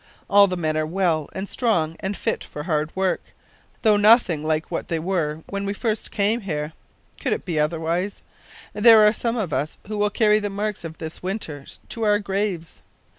[0.27, 3.21] All the men are well and strong and fit for hard work
[3.83, 6.73] though nothing like what they were when we first came here.
[7.19, 8.23] Could it be otherwise?
[8.73, 12.17] There are some of us who will carry the marks of this winter to our
[12.17, 12.81] graves.